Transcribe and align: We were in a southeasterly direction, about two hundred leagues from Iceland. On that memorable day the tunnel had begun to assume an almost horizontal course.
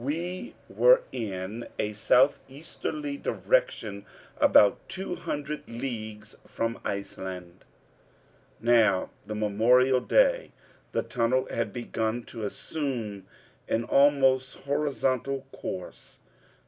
We 0.03 0.55
were 0.67 1.03
in 1.11 1.67
a 1.77 1.93
southeasterly 1.93 3.17
direction, 3.17 4.05
about 4.39 4.89
two 4.89 5.13
hundred 5.15 5.69
leagues 5.69 6.35
from 6.47 6.79
Iceland. 6.83 7.65
On 8.59 8.65
that 8.65 9.09
memorable 9.27 9.99
day 10.01 10.53
the 10.91 11.03
tunnel 11.03 11.47
had 11.51 11.71
begun 11.71 12.23
to 12.33 12.43
assume 12.43 13.27
an 13.67 13.83
almost 13.83 14.55
horizontal 14.61 15.41
course. 15.51 16.19